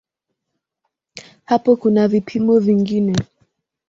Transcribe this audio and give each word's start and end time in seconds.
Hapo 1.45 1.75
kuna 1.75 2.07
vipimo 2.07 2.59
vingine. 2.59 3.15